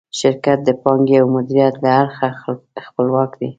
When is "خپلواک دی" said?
2.87-3.49